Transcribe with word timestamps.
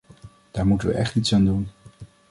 Daar 0.51 0.67
moeten 0.67 0.87
we 0.87 0.93
echt 0.93 1.15
iets 1.15 1.33
aan 1.33 1.45
doen. 1.45 1.67